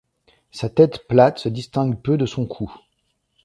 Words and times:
Sa 0.49 0.67
tête 0.67 1.07
plate 1.07 1.37
se 1.37 1.47
distingue 1.47 2.01
peu 2.01 2.17
de 2.17 2.25
son 2.25 2.47
cou. 2.47 2.73